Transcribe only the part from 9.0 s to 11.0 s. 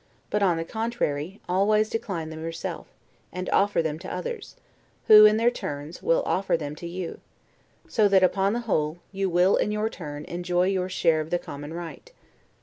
you will in your turn enjoy your